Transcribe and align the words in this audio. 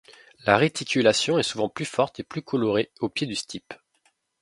La 0.47 0.57
réticulation 0.57 1.37
est 1.37 1.43
souvent 1.43 1.69
plus 1.69 1.85
forte 1.85 2.19
et 2.19 2.23
plus 2.23 2.41
colorée 2.41 2.89
au 3.01 3.09
pied 3.09 3.27
du 3.27 3.35
stipe. 3.35 3.75